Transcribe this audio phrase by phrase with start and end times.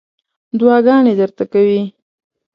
[0.59, 1.81] دعاګانې درته کوي.